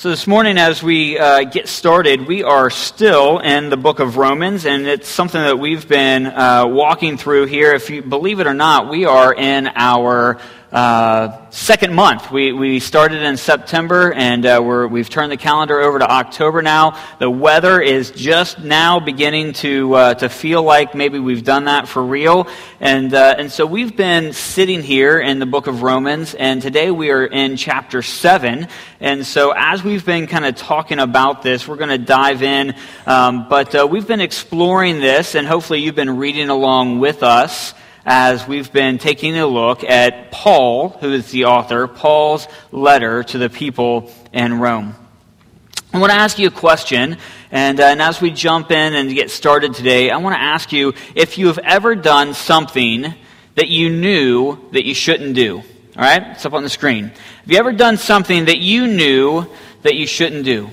[0.00, 4.16] So, this morning, as we uh, get started, we are still in the book of
[4.16, 7.74] Romans, and it's something that we've been uh, walking through here.
[7.74, 10.40] If you believe it or not, we are in our
[10.72, 12.30] uh, second month.
[12.30, 16.62] We, we started in September and uh, we're, we've turned the calendar over to October
[16.62, 16.96] now.
[17.18, 21.88] The weather is just now beginning to, uh, to feel like maybe we've done that
[21.88, 22.46] for real.
[22.78, 26.92] And, uh, and so we've been sitting here in the book of Romans and today
[26.92, 28.68] we are in chapter 7.
[29.00, 32.74] And so as we've been kind of talking about this, we're going to dive in.
[33.06, 37.74] Um, but uh, we've been exploring this and hopefully you've been reading along with us
[38.04, 43.38] as we've been taking a look at Paul, who is the author, Paul's letter to
[43.38, 44.94] the people in Rome.
[45.92, 47.16] I want to ask you a question,
[47.50, 50.72] and, uh, and as we jump in and get started today, I want to ask
[50.72, 53.12] you if you have ever done something
[53.56, 55.58] that you knew that you shouldn't do.
[55.58, 55.64] All
[56.02, 56.22] right?
[56.28, 57.08] It's up on the screen.
[57.08, 59.46] Have you ever done something that you knew
[59.82, 60.70] that you shouldn't do?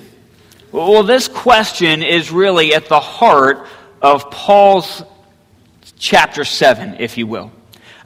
[0.70, 3.66] Well, this question is really at the heart
[4.00, 5.02] of Paul's
[5.98, 7.52] chapter 7, if you will.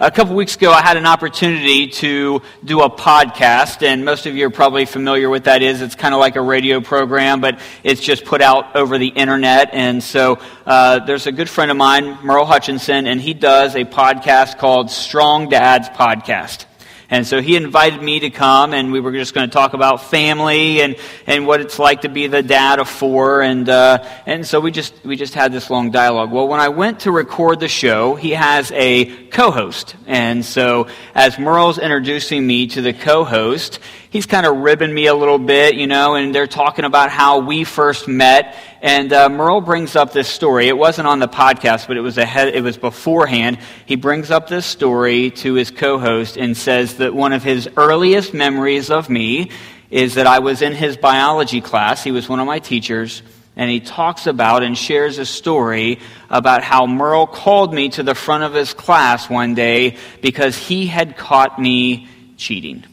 [0.01, 4.35] A couple weeks ago, I had an opportunity to do a podcast, and most of
[4.35, 5.81] you are probably familiar with that is.
[5.81, 9.71] It's kind of like a radio program, but it's just put out over the internet.
[9.73, 13.85] And so uh, there's a good friend of mine, Merle Hutchinson, and he does a
[13.85, 16.65] podcast called Strong Dads Podcast.
[17.13, 20.03] And so he invited me to come, and we were just going to talk about
[20.03, 20.97] family and,
[21.27, 23.43] and what it's like to be the dad of four.
[23.43, 26.33] And, uh, and so we just, we just had this long dialogue.
[26.33, 29.95] Well, when I went to record the show, he has a co host.
[30.07, 33.79] And so as Merle's introducing me to the co host,
[34.13, 37.39] he's kind of ribbing me a little bit, you know, and they're talking about how
[37.41, 38.55] we first met.
[38.83, 40.69] And uh, Merle brings up this story.
[40.69, 42.55] It wasn't on the podcast, but it was ahead.
[42.55, 43.59] It was beforehand.
[43.87, 48.35] He brings up this story to his co-host and says that one of his earliest
[48.35, 49.51] memories of me
[49.91, 52.05] is that I was in his biology class.
[52.05, 53.23] He was one of my teachers.
[53.57, 58.15] And he talks about and shares a story about how Merle called me to the
[58.15, 62.09] front of his class one day because he had caught me
[62.39, 62.85] cheating.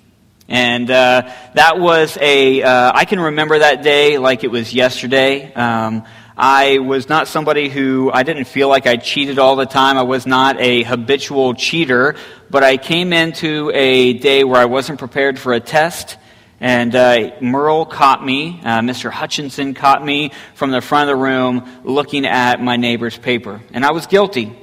[0.49, 2.61] And uh, that was a.
[2.61, 5.53] Uh, I can remember that day like it was yesterday.
[5.53, 6.03] Um,
[6.41, 9.97] I was not somebody who, I didn't feel like I cheated all the time.
[9.97, 12.15] I was not a habitual cheater,
[12.49, 16.17] but I came into a day where I wasn't prepared for a test.
[16.61, 19.11] And uh, Merle caught me, uh, Mr.
[19.11, 23.61] Hutchinson caught me from the front of the room looking at my neighbor's paper.
[23.73, 24.55] And I was guilty.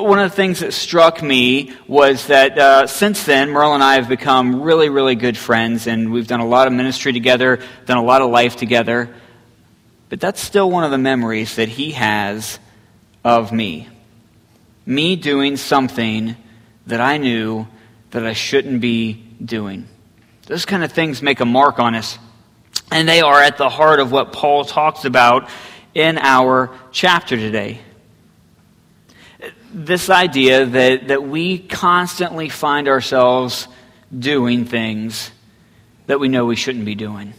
[0.00, 3.96] One of the things that struck me was that uh, since then, Merle and I
[3.96, 7.98] have become really, really good friends, and we've done a lot of ministry together, done
[7.98, 9.14] a lot of life together.
[10.08, 12.58] But that's still one of the memories that he has
[13.22, 13.86] of me.
[14.86, 16.36] Me doing something
[16.86, 17.68] that I knew
[18.12, 19.12] that I shouldn't be
[19.44, 19.86] doing.
[20.46, 22.18] Those kind of things make a mark on us.
[22.90, 25.50] And they are at the heart of what Paul talks about
[25.92, 27.82] in our chapter today
[29.72, 33.68] this idea that, that we constantly find ourselves
[34.16, 35.30] doing things
[36.06, 37.32] that we know we shouldn't be doing.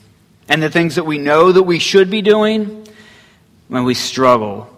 [0.49, 2.87] And the things that we know that we should be doing,
[3.67, 4.69] when we struggle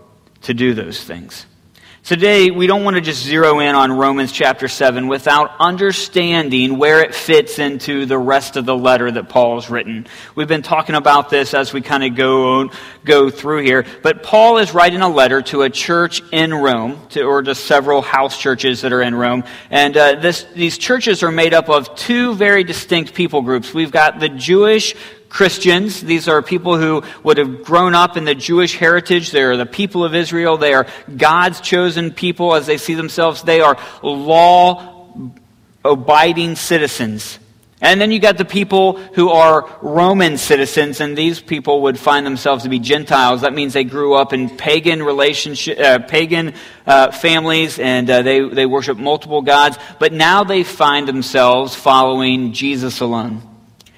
[0.44, 1.46] to do those things.
[2.06, 7.02] Today, we don't want to just zero in on Romans chapter 7 without understanding where
[7.02, 10.06] it fits into the rest of the letter that Paul has written.
[10.36, 12.70] We've been talking about this as we kind of go,
[13.04, 13.88] go through here.
[14.04, 18.04] But Paul is writing a letter to a church in Rome, to, or to several
[18.04, 19.44] house churches that are in Rome.
[19.72, 23.74] And uh, this, these churches are made up of two very distinct people groups.
[23.74, 24.94] We've got the Jewish
[25.30, 26.02] Christians.
[26.02, 29.32] These are people who would have grown up in the Jewish heritage.
[29.32, 30.58] They are the people of Israel.
[30.58, 33.44] They are God's chosen people as they see themselves.
[33.44, 34.94] They are law
[35.84, 37.40] abiding citizens.
[37.82, 42.26] And then you got the people who are Roman citizens, and these people would find
[42.26, 43.42] themselves to be Gentiles.
[43.42, 46.54] That means they grew up in pagan relationship, uh, pagan
[46.88, 49.78] uh, families, and uh, they they worship multiple gods.
[50.00, 53.55] But now they find themselves following Jesus alone.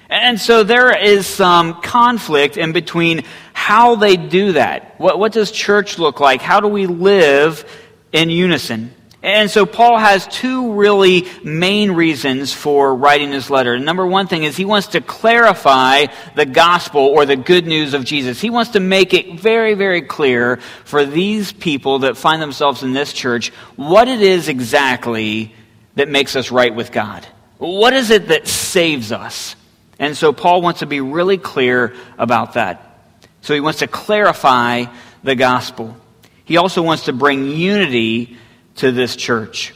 [0.08, 4.98] And so there is some conflict in between how they do that.
[4.98, 6.40] What, what does church look like?
[6.40, 7.68] How do we live
[8.12, 8.94] in unison?
[9.22, 13.76] And so Paul has two really main reasons for writing this letter.
[13.78, 16.06] Number one thing is he wants to clarify
[16.36, 18.40] the gospel or the good news of Jesus.
[18.40, 22.92] He wants to make it very, very clear for these people that find themselves in
[22.92, 25.52] this church what it is exactly
[25.96, 27.26] that makes us right with God.
[27.58, 29.56] What is it that saves us?
[29.98, 33.00] And so Paul wants to be really clear about that.
[33.40, 34.84] So he wants to clarify
[35.22, 35.96] the gospel.
[36.44, 38.36] He also wants to bring unity
[38.76, 39.74] to this church.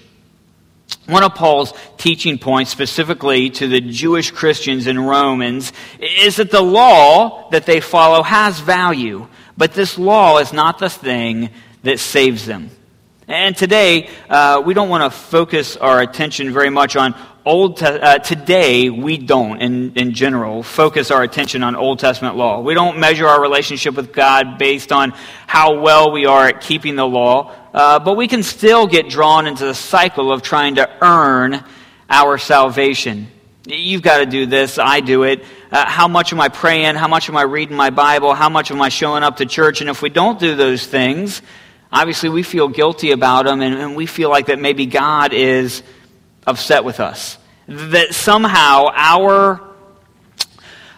[1.07, 6.63] One of Paul's teaching points, specifically to the Jewish Christians in Romans, is that the
[6.63, 9.27] law that they follow has value,
[9.57, 11.51] but this law is not the thing
[11.83, 12.71] that saves them.
[13.27, 17.87] And today, uh, we don't want to focus our attention very much on Old Te-
[17.87, 22.61] uh, today we don't in, in general focus our attention on Old Testament law.
[22.61, 25.11] We don't measure our relationship with God based on
[25.49, 29.49] how well we are at keeping the law, uh, but we can still get drawn
[29.49, 31.65] into the cycle of trying to earn
[32.09, 33.27] our salvation.
[33.67, 34.79] You've got to do this.
[34.79, 35.45] I do it.
[35.73, 36.95] Uh, how much am I praying?
[36.95, 38.35] How much am I reading my Bible?
[38.35, 39.81] How much am I showing up to church?
[39.81, 41.43] And if we don't do those things,
[41.91, 45.83] obviously we feel guilty about them, and, and we feel like that maybe God is
[46.47, 47.39] upset with us.
[47.69, 49.61] That somehow our,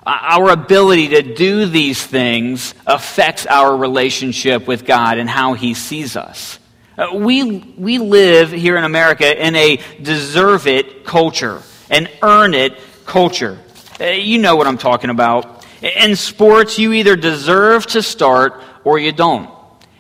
[0.06, 6.16] our ability to do these things affects our relationship with God and how He sees
[6.16, 6.58] us.
[6.96, 12.78] Uh, we, we live here in America in a deserve it culture, an earn it
[13.04, 13.58] culture.
[14.00, 15.66] Uh, you know what I'm talking about.
[15.82, 19.50] In sports, you either deserve to start or you don't.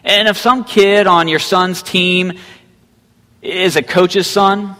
[0.04, 2.38] And if some kid on your son's team
[3.42, 4.76] is a coach's son,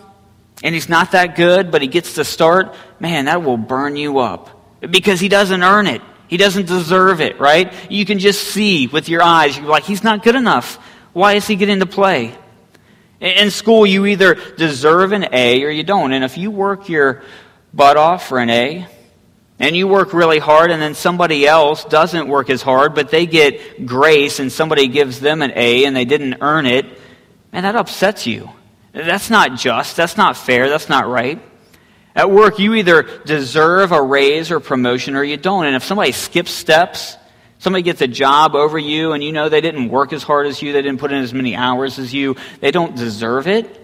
[0.65, 4.19] and he's not that good, but he gets to start, man, that will burn you
[4.19, 6.01] up because he doesn't earn it.
[6.27, 7.73] He doesn't deserve it, right?
[7.91, 10.77] You can just see with your eyes, you're like, he's not good enough.
[11.13, 12.35] Why is he getting to play?
[13.21, 16.13] In school, you either deserve an A or you don't.
[16.13, 17.23] And if you work your
[17.75, 18.87] butt off for an A,
[19.59, 23.27] and you work really hard, and then somebody else doesn't work as hard, but they
[23.27, 26.87] get grace, and somebody gives them an A and they didn't earn it,
[27.53, 28.51] man, that upsets you.
[28.95, 29.97] That's not just.
[29.97, 30.69] That's not fair.
[30.69, 31.43] That's not right.
[32.15, 35.67] At work, you either deserve a raise or promotion or you don't.
[35.67, 37.17] And if somebody skips steps,
[37.59, 40.63] somebody gets a job over you and you know they didn't work as hard as
[40.63, 43.81] you, they didn't put in as many hours as you, they don't deserve it.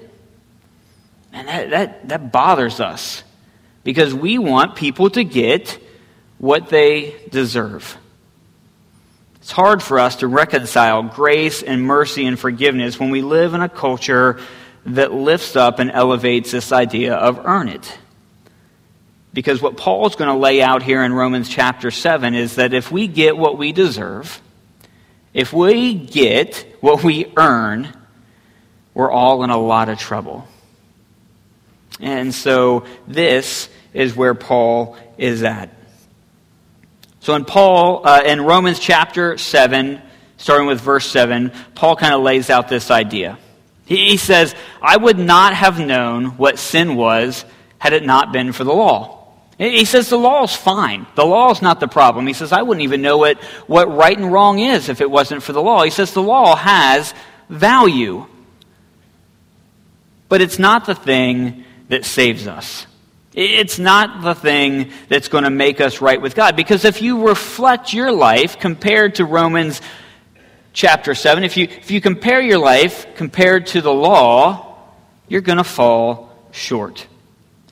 [1.33, 3.25] And that, that, that bothers us
[3.83, 5.81] because we want people to get
[6.39, 7.97] what they deserve.
[9.37, 13.61] It's hard for us to reconcile grace and mercy and forgiveness when we live in
[13.61, 14.39] a culture
[14.87, 17.99] that lifts up and elevates this idea of earn it.
[19.33, 22.91] Because what Paul's going to lay out here in Romans chapter 7 is that if
[22.91, 24.41] we get what we deserve,
[25.33, 27.89] if we get what we earn,
[28.95, 30.49] we're all in a lot of trouble.
[32.01, 35.71] And so this is where Paul is at.
[37.21, 40.01] So in Paul, uh, in Romans chapter 7,
[40.39, 43.39] starting with verse 7, Paul kind of lays out this idea.
[43.91, 47.45] He says, I would not have known what sin was
[47.79, 49.27] had it not been for the law.
[49.59, 51.09] He says the law is fine.
[51.17, 52.29] The law is not the problem.
[52.29, 55.43] He says, I wouldn't even know what, what right and wrong is if it wasn't
[55.43, 55.83] for the law.
[55.83, 57.13] He says the law has
[57.49, 58.27] value.
[60.29, 62.87] But it's not the thing that saves us.
[63.35, 66.55] It's not the thing that's going to make us right with God.
[66.55, 69.83] Because if you reflect your life compared to Romans
[70.73, 74.77] chapter 7, if you, if you compare your life compared to the law,
[75.29, 77.07] you're going to fall short.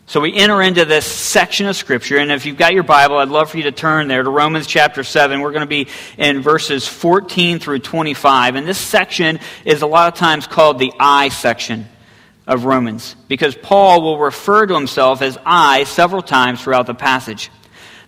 [0.06, 3.29] So we enter into this section of Scripture, and if you've got your Bible, I'd
[3.29, 5.41] love for you to turn there to Romans chapter 7.
[5.41, 8.55] We're going to be in verses 14 through 25.
[8.55, 11.87] And this section is a lot of times called the I section
[12.47, 17.50] of Romans, because Paul will refer to himself as I several times throughout the passage.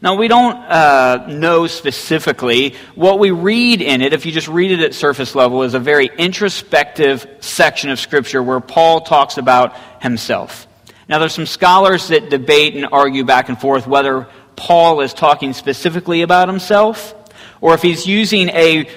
[0.02, 2.74] Now, we don't uh, know specifically.
[2.94, 5.78] What we read in it, if you just read it at surface level, is a
[5.78, 10.66] very introspective section of Scripture where Paul talks about himself.
[11.06, 15.52] Now, there's some scholars that debate and argue back and forth whether Paul is talking
[15.52, 17.14] specifically about himself
[17.60, 18.88] or if he's using a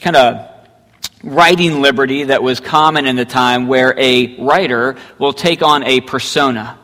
[0.00, 0.48] kind of
[1.24, 6.00] writing liberty that was common in the time where a writer will take on a
[6.00, 6.78] persona.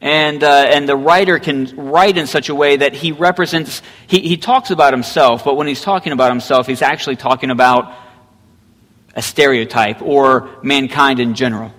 [0.00, 4.20] And, uh, and the writer can write in such a way that he represents, he,
[4.20, 7.92] he talks about himself, but when he's talking about himself, he's actually talking about
[9.14, 11.72] a stereotype or mankind in general.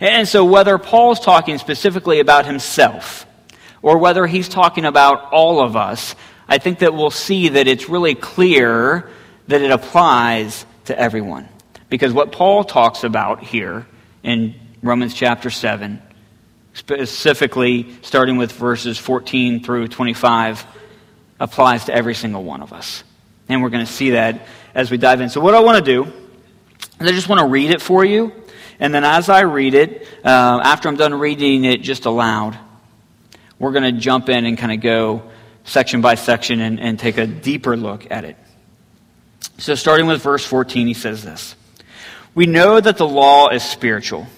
[0.00, 3.26] And so, whether Paul's talking specifically about himself
[3.82, 6.14] or whether he's talking about all of us,
[6.48, 9.10] I think that we'll see that it's really clear
[9.48, 11.48] that it applies to everyone.
[11.88, 13.86] Because what Paul talks about here
[14.22, 16.02] in Romans chapter 7
[16.78, 20.64] specifically starting with verses 14 through 25,
[21.40, 23.02] applies to every single one of us.
[23.48, 25.28] And we're going to see that as we dive in.
[25.28, 26.04] So, what I want to do
[27.00, 28.32] is I just want to read it for you.
[28.78, 32.56] And then, as I read it, uh, after I'm done reading it just aloud,
[33.58, 35.30] we're going to jump in and kind of go
[35.64, 38.36] section by section and, and take a deeper look at it.
[39.56, 41.56] So, starting with verse 14, he says this
[42.34, 44.28] We know that the law is spiritual,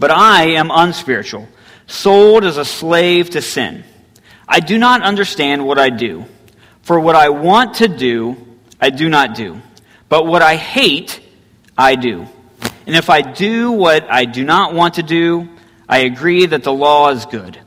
[0.00, 1.46] but I am unspiritual
[1.86, 3.84] sold as a slave to sin.
[4.48, 6.24] I do not understand what I do.
[6.82, 8.36] For what I want to do,
[8.80, 9.60] I do not do.
[10.08, 11.20] But what I hate,
[11.76, 12.26] I do.
[12.86, 15.48] And if I do what I do not want to do,
[15.88, 17.58] I agree that the law is good.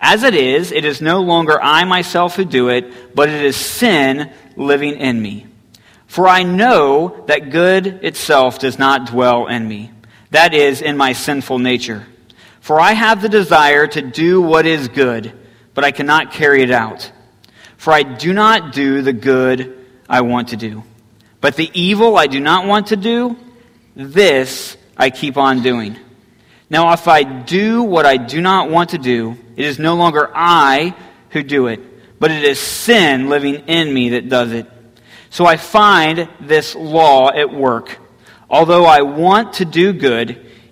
[0.00, 3.56] As it is, it is no longer I myself who do it, but it is
[3.56, 5.46] sin living in me.
[6.06, 9.90] For I know that good itself does not dwell in me,
[10.30, 12.06] that is, in my sinful nature.
[12.62, 15.32] For I have the desire to do what is good,
[15.74, 17.10] but I cannot carry it out.
[17.76, 20.84] For I do not do the good I want to do.
[21.40, 23.36] But the evil I do not want to do,
[23.96, 25.96] this I keep on doing.
[26.70, 30.30] Now, if I do what I do not want to do, it is no longer
[30.32, 30.94] I
[31.30, 31.80] who do it,
[32.20, 34.70] but it is sin living in me that does it.
[35.30, 37.98] So I find this law at work.
[38.48, 40.51] Although I want to do good,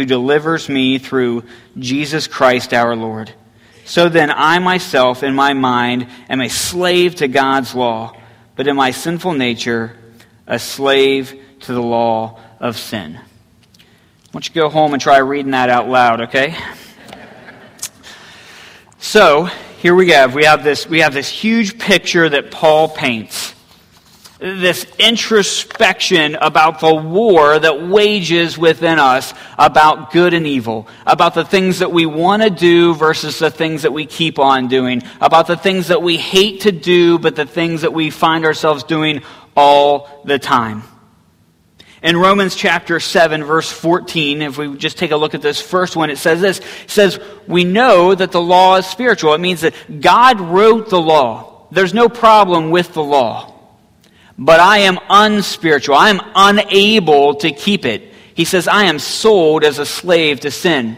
[0.00, 1.44] who delivers me through
[1.78, 3.30] Jesus Christ our Lord.
[3.84, 8.16] So then, I myself, in my mind, am a slave to God's law,
[8.56, 9.94] but in my sinful nature,
[10.46, 13.14] a slave to the law of sin.
[13.14, 13.22] Why
[14.32, 16.56] don't you go home and try reading that out loud, okay?
[19.00, 19.44] So,
[19.80, 23.54] here we have we have this we have this huge picture that Paul paints.
[24.40, 31.44] This introspection about the war that wages within us about good and evil, about the
[31.44, 35.46] things that we want to do versus the things that we keep on doing, about
[35.46, 39.20] the things that we hate to do but the things that we find ourselves doing
[39.54, 40.84] all the time.
[42.02, 45.96] In Romans chapter 7, verse 14, if we just take a look at this first
[45.96, 46.60] one, it says this.
[46.60, 49.34] It says, We know that the law is spiritual.
[49.34, 51.66] It means that God wrote the law.
[51.70, 53.49] There's no problem with the law.
[54.42, 55.94] But I am unspiritual.
[55.94, 58.14] I am unable to keep it.
[58.32, 60.96] He says, I am sold as a slave to sin.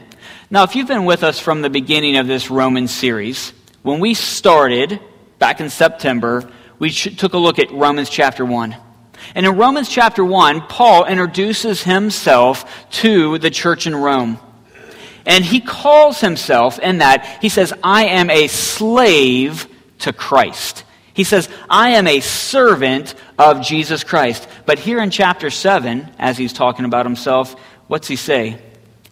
[0.49, 4.14] Now, if you've been with us from the beginning of this Roman series, when we
[4.14, 5.00] started
[5.40, 8.76] back in September, we took a look at Romans chapter 1.
[9.34, 14.38] And in Romans chapter 1, Paul introduces himself to the church in Rome.
[15.26, 19.66] And he calls himself in that, he says, I am a slave
[20.00, 20.84] to Christ.
[21.14, 24.49] He says, I am a servant of Jesus Christ.
[24.64, 27.54] But here in chapter 7, as he's talking about himself,
[27.87, 28.59] what's he say?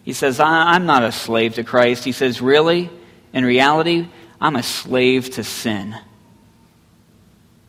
[0.03, 2.05] He says, I'm not a slave to Christ.
[2.05, 2.91] He says, Really?
[3.33, 4.09] In reality,
[4.41, 5.95] I'm a slave to sin.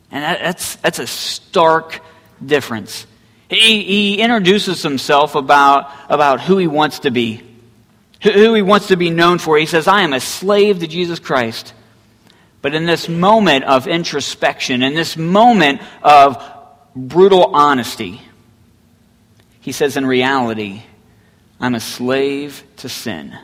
[0.10, 2.02] And that's, that's a stark
[2.44, 3.06] difference.
[3.50, 7.44] He, he introduces himself about, about who he wants to be,
[8.22, 9.58] who he wants to be known for.
[9.58, 11.74] He says, I am a slave to Jesus Christ.
[12.62, 16.44] But in this moment of introspection, in this moment of
[16.96, 18.22] brutal honesty,
[19.62, 20.84] he says, in reality,
[21.60, 23.38] I'm a slave to sin.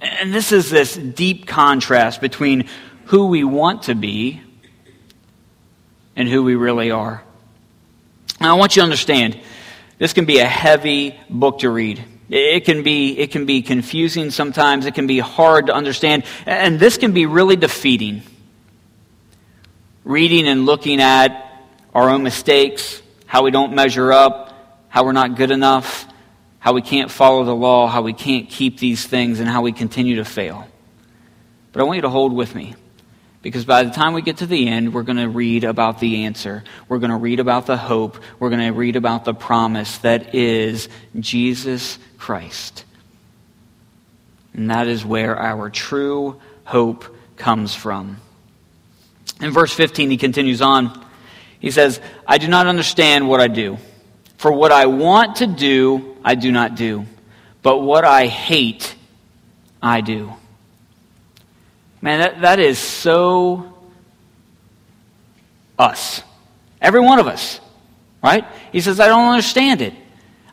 [0.00, 2.68] And this is this deep contrast between
[3.06, 4.40] who we want to be
[6.16, 7.22] and who we really are.
[8.40, 9.38] Now, I want you to understand
[9.98, 12.04] this can be a heavy book to read.
[12.32, 14.86] It can be, it can be confusing sometimes.
[14.86, 16.24] It can be hard to understand.
[16.46, 18.22] And this can be really defeating.
[20.04, 21.62] Reading and looking at
[21.94, 26.06] our own mistakes, how we don't measure up, how we're not good enough,
[26.58, 29.72] how we can't follow the law, how we can't keep these things, and how we
[29.72, 30.66] continue to fail.
[31.72, 32.74] But I want you to hold with me.
[33.42, 36.24] Because by the time we get to the end, we're going to read about the
[36.24, 36.62] answer.
[36.88, 38.16] We're going to read about the hope.
[38.38, 42.84] We're going to read about the promise that is Jesus Christ.
[44.54, 47.04] And that is where our true hope
[47.36, 48.18] comes from.
[49.40, 51.04] In verse 15, he continues on.
[51.58, 53.78] He says, I do not understand what I do.
[54.36, 57.06] For what I want to do, I do not do.
[57.62, 58.94] But what I hate,
[59.82, 60.32] I do.
[62.02, 63.72] Man, that, that is so
[65.78, 66.22] us.
[66.80, 67.60] Every one of us,
[68.22, 68.44] right?
[68.72, 69.94] He says, I don't understand it.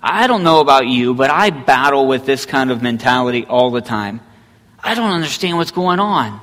[0.02, 3.82] I don't know about you, but I battle with this kind of mentality all the
[3.82, 4.22] time.
[4.82, 6.40] I don't understand what's going on.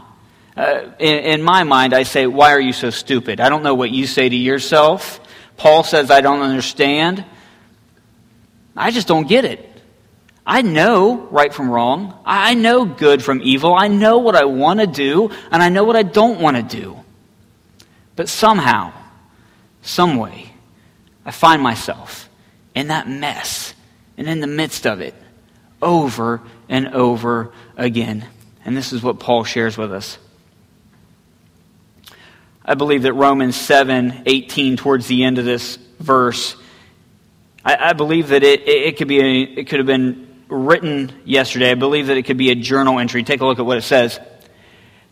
[0.56, 3.40] Uh, in, in my mind, I say, Why are you so stupid?
[3.40, 5.20] I don't know what you say to yourself.
[5.56, 7.24] Paul says, I don't understand.
[8.76, 9.75] I just don't get it.
[10.46, 12.16] I know right from wrong.
[12.24, 13.74] I know good from evil.
[13.74, 16.62] I know what I want to do, and I know what I don't want to
[16.62, 16.96] do.
[18.14, 18.92] But somehow,
[19.82, 20.52] some way,
[21.24, 22.28] I find myself
[22.76, 23.74] in that mess
[24.16, 25.14] and in the midst of it
[25.82, 28.24] over and over again.
[28.64, 30.16] And this is what Paul shares with us.
[32.64, 36.56] I believe that Romans 7 18, towards the end of this verse,
[37.64, 41.70] I, I believe that it, it, it, could be it could have been written yesterday.
[41.70, 43.22] I believe that it could be a journal entry.
[43.22, 44.16] Take a look at what it says.
[44.16, 44.50] It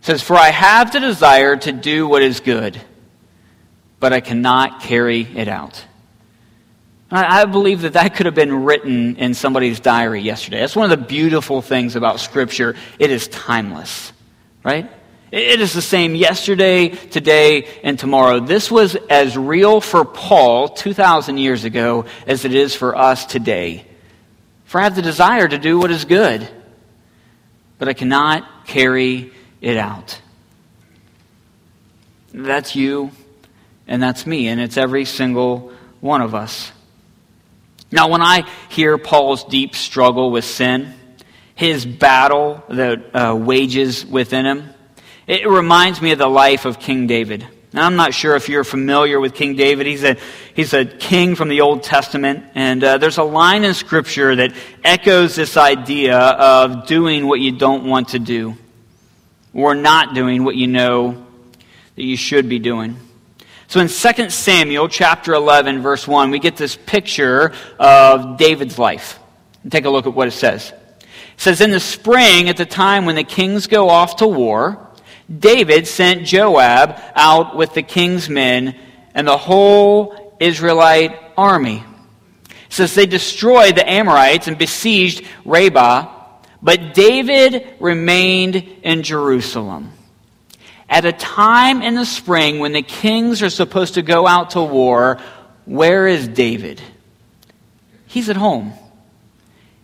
[0.00, 2.80] says, For I have the desire to do what is good,
[4.00, 5.84] but I cannot carry it out.
[7.10, 10.60] I believe that that could have been written in somebody's diary yesterday.
[10.60, 12.74] That's one of the beautiful things about Scripture.
[12.98, 14.12] It is timeless,
[14.64, 14.90] right?
[15.30, 18.40] It is the same yesterday, today, and tomorrow.
[18.40, 23.86] This was as real for Paul 2,000 years ago as it is for us today.
[24.75, 26.49] For I have the desire to do what is good,
[27.78, 30.21] but I cannot carry it out.
[32.33, 33.12] That's you,
[33.87, 36.73] and that's me, and it's every single one of us.
[37.93, 40.93] Now, when I hear Paul's deep struggle with sin,
[41.54, 44.71] his battle that uh, wages within him,
[45.28, 47.47] it reminds me of the life of King David.
[47.75, 49.88] Now, I'm not sure if you're familiar with King David.
[49.88, 50.16] He's a,
[50.54, 52.45] he's a king from the Old Testament.
[52.54, 54.54] And uh, there's a line in Scripture that
[54.85, 58.54] echoes this idea of doing what you don't want to do,
[59.52, 61.26] or not doing what you know
[61.97, 62.97] that you should be doing.
[63.66, 69.19] So in 2 Samuel chapter 11 verse 1, we get this picture of David's life.
[69.64, 70.73] And take a look at what it says.
[71.00, 74.93] It says, In the spring, at the time when the kings go off to war,
[75.28, 78.76] David sent Joab out with the king's men
[79.14, 81.83] and the whole Israelite army.
[82.50, 86.11] It says they destroyed the Ammonites and besieged Rabbah,
[86.62, 89.93] but David remained in Jerusalem.
[90.88, 94.62] At a time in the spring when the kings are supposed to go out to
[94.62, 95.19] war,
[95.64, 96.83] where is David?
[98.07, 98.75] He's at home.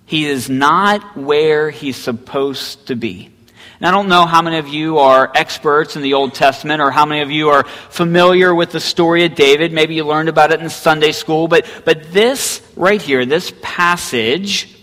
[0.05, 3.31] He is not where he's supposed to be.
[3.81, 6.91] And I don't know how many of you are experts in the Old Testament or
[6.91, 9.73] how many of you are familiar with the story of David.
[9.73, 14.77] Maybe you learned about it in Sunday school, but, but this right here, this passage,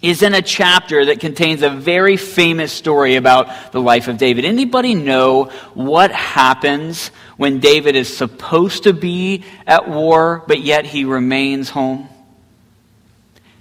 [0.00, 4.44] is in a chapter that contains a very famous story about the life of David.
[4.44, 11.04] Anybody know what happens when David is supposed to be at war, but yet he
[11.04, 12.08] remains home?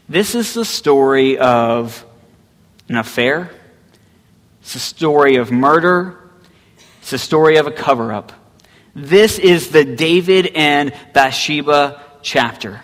[0.07, 2.05] This is the story of
[2.87, 3.49] an affair.
[4.61, 6.17] It's a story of murder.
[7.01, 8.31] It's a story of a cover up.
[8.95, 12.81] This is the David and Bathsheba chapter.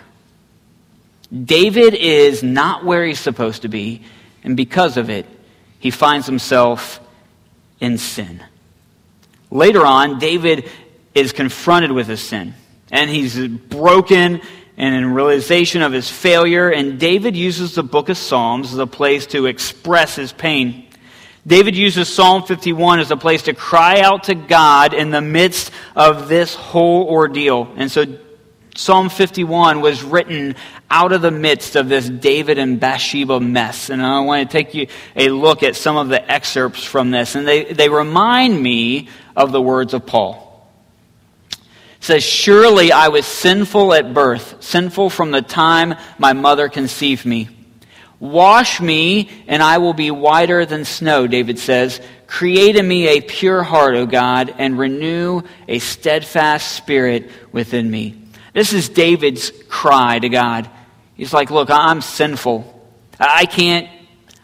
[1.32, 4.02] David is not where he's supposed to be,
[4.42, 5.26] and because of it,
[5.78, 7.00] he finds himself
[7.80, 8.42] in sin.
[9.50, 10.68] Later on, David
[11.14, 12.54] is confronted with his sin,
[12.90, 14.40] and he's broken
[14.76, 18.86] and in realization of his failure, and David uses the book of Psalms as a
[18.86, 20.87] place to express his pain.
[21.48, 25.72] David uses Psalm 51 as a place to cry out to God in the midst
[25.96, 27.72] of this whole ordeal.
[27.76, 28.04] And so
[28.76, 30.56] Psalm 51 was written
[30.90, 33.88] out of the midst of this David and Bathsheba mess.
[33.88, 37.34] And I want to take you a look at some of the excerpts from this.
[37.34, 40.68] And they, they remind me of the words of Paul.
[41.50, 41.58] It
[42.00, 47.48] says, Surely I was sinful at birth, sinful from the time my mother conceived me.
[48.20, 52.00] Wash me, and I will be whiter than snow, David says.
[52.26, 58.20] Create in me a pure heart, O God, and renew a steadfast spirit within me.
[58.52, 60.68] This is David's cry to God.
[61.14, 62.74] He's like, Look, I'm sinful.
[63.20, 63.88] I can't,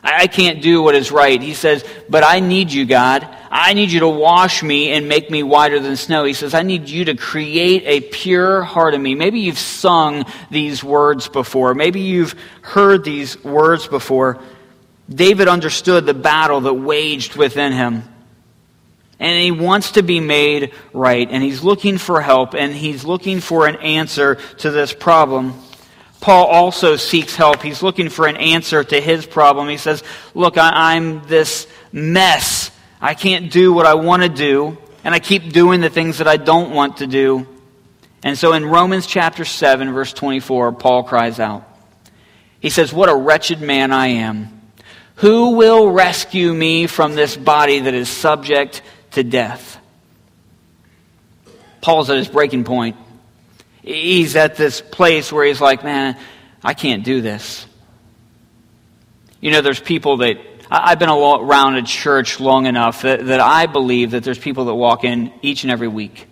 [0.04, 1.40] I can't do what is right.
[1.40, 3.26] He says, But I need you, God.
[3.50, 6.24] I need you to wash me and make me whiter than snow.
[6.24, 9.14] He says, I need you to create a pure heart in me.
[9.14, 11.72] Maybe you've sung these words before.
[11.72, 14.40] Maybe you've heard these words before.
[15.08, 18.02] David understood the battle that waged within him.
[19.20, 21.28] And he wants to be made right.
[21.30, 22.54] And he's looking for help.
[22.54, 25.54] And he's looking for an answer to this problem.
[26.24, 27.60] Paul also seeks help.
[27.60, 29.68] He's looking for an answer to his problem.
[29.68, 32.70] He says, Look, I, am this mess.
[32.98, 36.26] I can't do what I want to do, and I keep doing the things that
[36.26, 37.46] I don't want to do.
[38.22, 41.68] And so in Romans chapter 7, verse 24, Paul cries out.
[42.58, 44.62] He says, What a wretched man I am.
[45.16, 49.78] Who will rescue me from this body that is subject to death?
[51.82, 52.96] Paul's at his breaking point
[53.84, 56.16] he's at this place where he's like, man,
[56.62, 57.66] I can't do this.
[59.40, 60.36] You know, there's people that,
[60.70, 64.74] I've been around a church long enough that, that I believe that there's people that
[64.74, 66.26] walk in each and every week.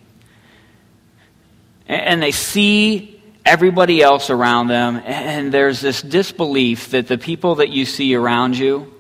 [1.87, 7.69] And they see everybody else around them, and there's this disbelief that the people that
[7.69, 8.95] you see around you,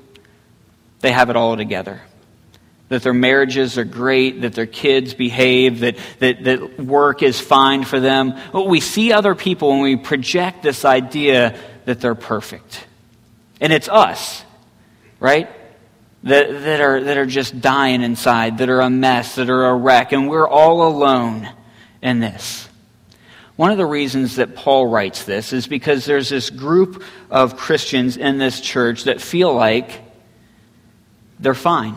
[1.00, 2.02] they have it all together
[2.92, 7.84] that their marriages are great, that their kids behave, that, that, that work is fine
[7.84, 8.38] for them.
[8.52, 12.86] But we see other people and we project this idea that they're perfect.
[13.62, 14.44] And it's us,
[15.20, 15.48] right?
[16.24, 19.74] That, that, are, that are just dying inside, that are a mess, that are a
[19.74, 21.48] wreck, and we're all alone
[22.02, 22.68] in this.
[23.56, 28.18] One of the reasons that Paul writes this is because there's this group of Christians
[28.18, 30.02] in this church that feel like
[31.40, 31.96] they're fine.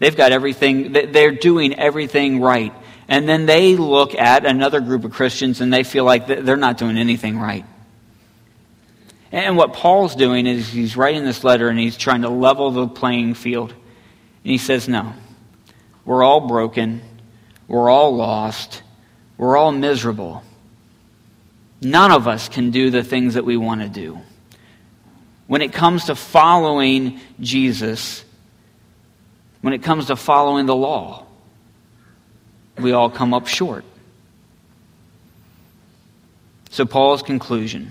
[0.00, 2.72] They've got everything, they're doing everything right.
[3.06, 6.78] And then they look at another group of Christians and they feel like they're not
[6.78, 7.66] doing anything right.
[9.30, 12.88] And what Paul's doing is he's writing this letter and he's trying to level the
[12.88, 13.70] playing field.
[13.70, 15.12] And he says, No,
[16.04, 17.02] we're all broken.
[17.68, 18.82] We're all lost.
[19.36, 20.42] We're all miserable.
[21.82, 24.18] None of us can do the things that we want to do.
[25.46, 28.24] When it comes to following Jesus,
[29.60, 31.26] when it comes to following the law,
[32.78, 33.84] we all come up short.
[36.70, 37.90] So, Paul's conclusion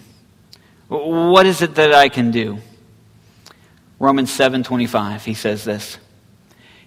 [0.90, 2.58] what is it that I can do?
[4.00, 5.98] Romans 7:25 he says this.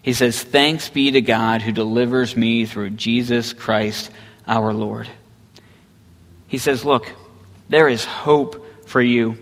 [0.02, 4.10] He says, "Thanks be to God who delivers me through Jesus Christ
[4.48, 5.08] our Lord."
[6.48, 7.12] He says, "Look,
[7.68, 9.38] there is hope for you."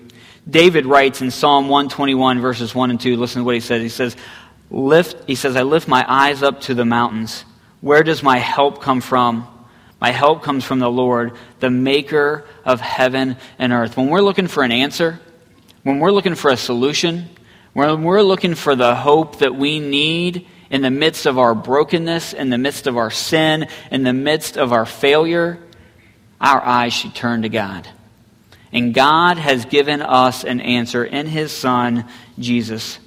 [0.49, 3.83] David writes in Psalm 121 verses 1 and 2, listen to what he says.
[3.83, 4.17] He says,
[4.71, 7.45] "Lift," he says, "I lift my eyes up to the mountains.
[7.81, 9.47] Where does my help come from?"
[10.01, 13.99] My help comes from the Lord, the maker of heaven and earth.
[13.99, 15.21] When we're looking for an answer,
[15.83, 17.29] when we're looking for a solution,
[17.75, 22.33] when we're looking for the hope that we need in the midst of our brokenness,
[22.33, 25.59] in the midst of our sin, in the midst of our failure,
[26.41, 27.87] our eyes should turn to God.
[28.73, 32.07] And God has given us an answer in His Son,
[32.39, 32.99] Jesus.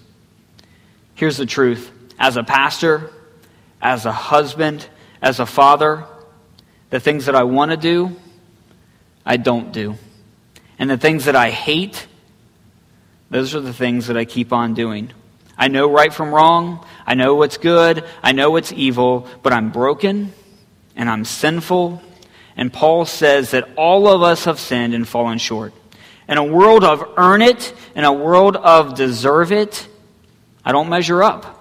[1.15, 3.11] Here's the truth as a pastor,
[3.81, 4.87] as a husband,
[5.21, 6.05] as a father,
[6.89, 8.15] the things that I want to do,
[9.25, 9.95] I don't do.
[10.77, 12.07] And the things that I hate,
[13.29, 15.11] those are the things that I keep on doing.
[15.57, 16.85] I know right from wrong.
[17.05, 18.03] I know what's good.
[18.21, 20.33] I know what's evil, but I'm broken
[20.95, 22.01] and I'm sinful.
[22.55, 25.73] And Paul says that all of us have sinned and fallen short.
[26.27, 29.87] In a world of earn it, in a world of deserve it,
[30.65, 31.59] I don't measure up.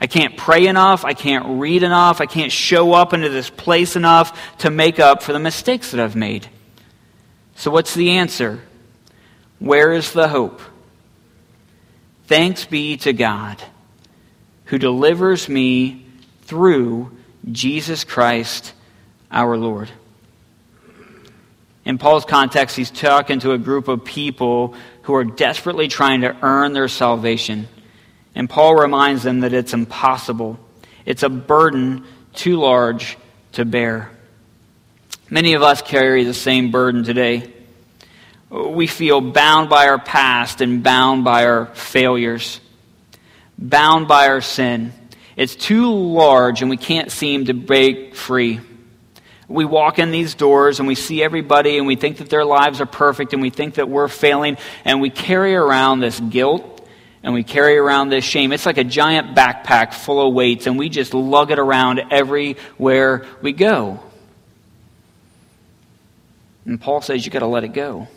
[0.00, 1.04] I can't pray enough.
[1.04, 2.20] I can't read enough.
[2.20, 6.00] I can't show up into this place enough to make up for the mistakes that
[6.00, 6.48] I've made.
[7.56, 8.60] So, what's the answer?
[9.58, 10.60] Where is the hope?
[12.26, 13.60] Thanks be to God
[14.66, 16.04] who delivers me
[16.42, 17.10] through
[17.50, 18.74] Jesus Christ
[19.30, 19.90] our Lord.
[21.84, 26.36] In Paul's context, he's talking to a group of people who are desperately trying to
[26.42, 27.66] earn their salvation.
[28.34, 30.58] And Paul reminds them that it's impossible.
[31.04, 33.16] It's a burden too large
[33.52, 34.10] to bear.
[35.30, 37.52] Many of us carry the same burden today.
[38.50, 42.60] We feel bound by our past and bound by our failures,
[43.58, 44.92] bound by our sin.
[45.36, 48.60] It's too large and we can't seem to break free.
[49.48, 52.80] We walk in these doors and we see everybody and we think that their lives
[52.80, 56.77] are perfect and we think that we're failing and we carry around this guilt
[57.22, 58.52] and we carry around this shame.
[58.52, 63.26] It's like a giant backpack full of weights, and we just lug it around everywhere
[63.42, 64.00] we go.
[66.64, 68.08] And Paul says you've got to let it go.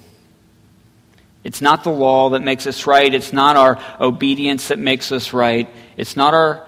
[1.44, 3.12] It's not the law that makes us right.
[3.12, 5.68] It's not our obedience that makes us right.
[5.98, 6.68] It's not our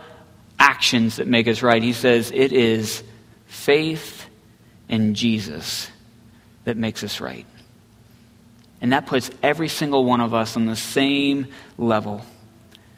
[0.58, 1.84] actions that make us right.
[1.84, 3.04] He says it is
[3.46, 4.26] faith
[4.90, 5.92] in Jesus
[6.64, 7.46] that makes us right.
[8.84, 12.22] And that puts every single one of us on the same level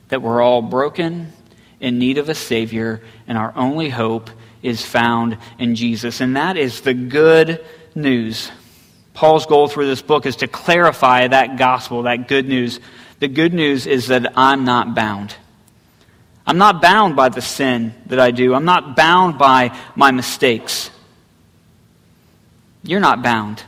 [0.10, 1.32] that we're all broken,
[1.80, 4.32] in need of a Savior, and our only hope
[4.64, 6.22] is found in Jesus.
[6.22, 8.52] And that is the good news.
[9.14, 12.80] Paul's goal through this book is to clarify that gospel, that good news.
[13.20, 15.36] The good news is that I'm not bound.
[16.48, 18.56] I'm not bound by the sin that I do.
[18.56, 20.90] I'm not bound by my mistakes.
[22.82, 23.64] You're not bound.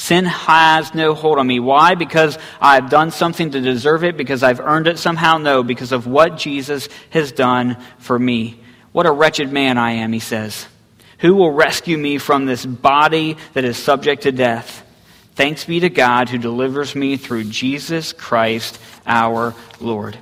[0.00, 1.60] Sin has no hold on me.
[1.60, 1.94] Why?
[1.94, 4.16] Because I've done something to deserve it?
[4.16, 5.36] Because I've earned it somehow?
[5.36, 8.58] No, because of what Jesus has done for me.
[8.92, 10.66] What a wretched man I am, he says.
[11.18, 14.82] Who will rescue me from this body that is subject to death?
[15.34, 20.16] Thanks be to God who delivers me through Jesus Christ our Lord.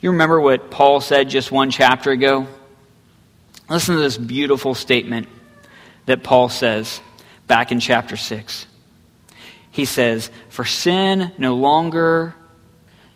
[0.00, 2.48] You remember what Paul said just one chapter ago?
[3.70, 5.28] Listen to this beautiful statement
[6.06, 7.00] that Paul says
[7.48, 8.66] back in chapter 6.
[9.72, 12.34] He says, For sin no longer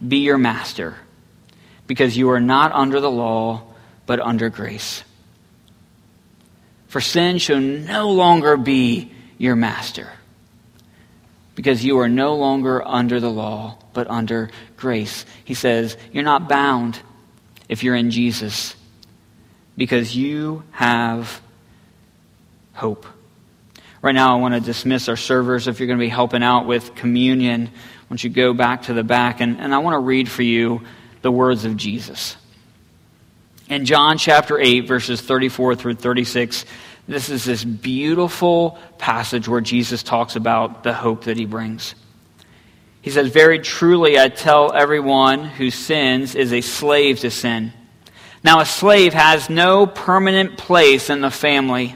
[0.07, 0.97] be your master,
[1.87, 3.63] because you are not under the law,
[4.07, 5.05] but under grace.
[6.89, 10.11] For sin shall no longer be your master
[11.55, 15.25] because you are no longer under the law, but under grace.
[15.45, 17.01] He says, You're not bound
[17.69, 18.75] if you're in Jesus
[19.77, 21.41] because you have
[22.73, 23.07] hope.
[24.03, 25.69] Right now, I want to dismiss our servers.
[25.69, 27.71] If you're going to be helping out with communion,
[28.11, 30.83] Once you go back to the back, and, and I want to read for you
[31.23, 32.37] the words of Jesus.
[33.69, 36.67] In John chapter 8, verses 34 through 36,
[37.09, 41.95] this is this beautiful passage where Jesus talks about the hope that he brings.
[43.03, 47.73] He says, Very truly, I tell everyone who sins is a slave to sin.
[48.45, 51.95] Now, a slave has no permanent place in the family,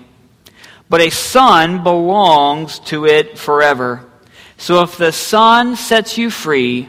[0.89, 4.05] but a son belongs to it forever.
[4.59, 6.89] So if the son sets you free,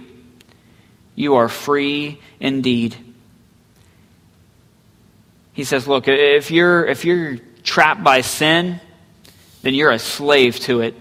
[1.16, 2.96] you are free indeed.
[5.54, 8.80] He says, Look, if you're, if you're trapped by sin,
[9.64, 10.96] then you're a slave to it.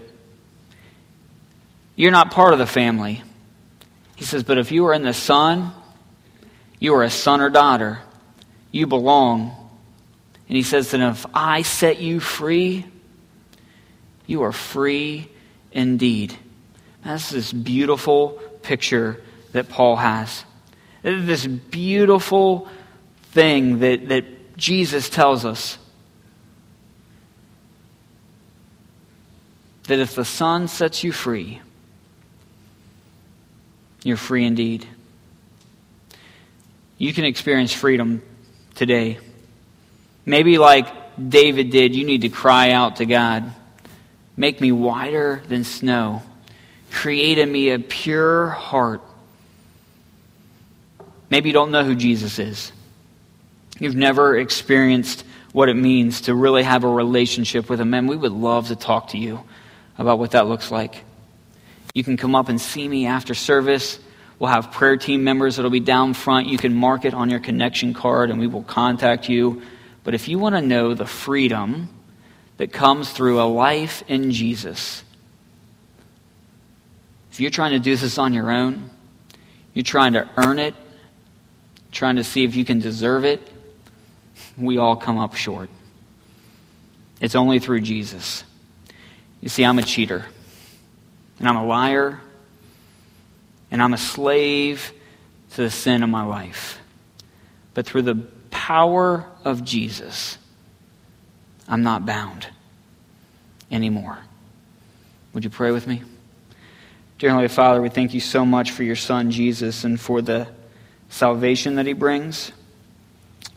[1.95, 3.23] You're not part of the family.
[4.15, 5.71] He says, but if you are in the Son,
[6.79, 7.99] you are a son or daughter.
[8.71, 9.66] You belong.
[10.47, 12.85] And he says that if I set you free,
[14.25, 15.29] you are free
[15.71, 16.37] indeed.
[17.03, 20.43] That's this beautiful picture that Paul has.
[21.03, 22.67] This beautiful
[23.31, 25.77] thing that, that Jesus tells us
[29.87, 31.61] that if the Son sets you free,
[34.03, 34.85] you're free indeed.
[36.97, 38.21] You can experience freedom
[38.75, 39.19] today.
[40.27, 40.87] Maybe, like
[41.17, 43.51] David did, you need to cry out to God
[44.39, 46.21] Make me whiter than snow,
[46.91, 49.01] create in me a pure heart.
[51.31, 52.71] Maybe you don't know who Jesus is.
[53.79, 58.15] You've never experienced what it means to really have a relationship with Him, and we
[58.15, 59.43] would love to talk to you
[59.97, 61.03] about what that looks like.
[61.95, 63.99] You can come up and see me after service.
[64.37, 66.45] We'll have prayer team members that'll be down front.
[66.47, 69.63] You can mark it on your connection card and we will contact you.
[70.07, 71.89] But if you want to know the freedom
[72.55, 75.03] that comes through a life in Jesus,
[77.29, 78.89] if you're trying to do this on your own,
[79.73, 80.75] you're trying to earn it,
[81.91, 83.51] trying to see if you can deserve it,
[84.57, 85.69] we all come up short.
[87.19, 88.45] It's only through Jesus.
[89.41, 90.25] You see, I'm a cheater,
[91.37, 92.21] and I'm a liar,
[93.71, 94.93] and I'm a slave
[95.55, 96.79] to the sin of my life.
[97.73, 98.15] But through the
[98.67, 100.37] power of Jesus,
[101.69, 102.49] I'm not bound
[103.71, 104.17] anymore.
[105.31, 106.03] Would you pray with me?
[107.17, 110.49] Dear Heavenly Father, we thank you so much for your Son, Jesus, and for the
[111.07, 112.51] salvation that he brings,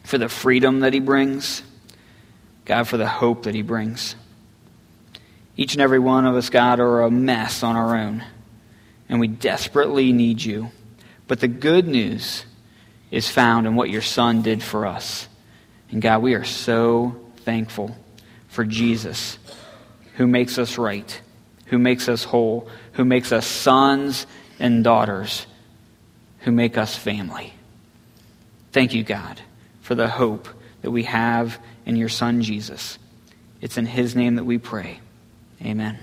[0.05, 1.65] for the freedom that he brings,
[2.65, 4.15] God, for the hope that he brings.
[5.57, 8.25] Each and every one of us, God, are a mess on our own,
[9.09, 10.71] and we desperately need you.
[11.27, 12.45] But the good news
[13.11, 15.29] is found in what your Son did for us.
[15.91, 17.97] And God, we are so thankful
[18.49, 19.39] for Jesus,
[20.17, 21.21] who makes us right,
[21.67, 24.27] who makes us whole, who makes us sons
[24.59, 25.47] and daughters,
[26.41, 27.53] who make us family.
[28.73, 29.41] Thank you, God,
[29.81, 30.49] for the hope
[30.83, 32.99] that we have in your Son, Jesus.
[33.61, 35.01] It's in his name that we pray.
[35.63, 35.99] Amen.